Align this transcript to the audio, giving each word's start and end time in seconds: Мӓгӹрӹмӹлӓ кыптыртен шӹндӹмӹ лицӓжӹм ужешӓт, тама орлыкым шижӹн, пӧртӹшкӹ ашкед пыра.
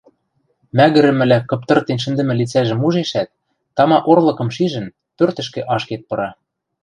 Мӓгӹрӹмӹлӓ 0.77 1.39
кыптыртен 1.49 1.97
шӹндӹмӹ 2.03 2.33
лицӓжӹм 2.39 2.79
ужешӓт, 2.87 3.29
тама 3.75 3.97
орлыкым 4.11 4.49
шижӹн, 4.55 4.87
пӧртӹшкӹ 5.17 5.61
ашкед 5.75 6.01
пыра. 6.09 6.29